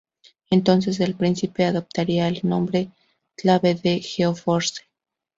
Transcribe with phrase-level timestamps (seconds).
[0.49, 2.89] Entonces el príncipe adoptaría el nombre
[3.35, 4.81] clave de "Geo-Force".